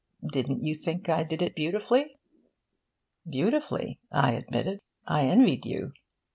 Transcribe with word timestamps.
Didn't 0.33 0.63
you 0.63 0.73
think 0.73 1.09
I 1.09 1.23
did 1.23 1.43
it 1.43 1.53
beautifully?' 1.53 2.17
'Beautifully,' 3.29 3.99
I 4.11 4.31
admitted. 4.31 4.79
'I 5.05 5.25
envied 5.25 5.63
you. 5.63 5.93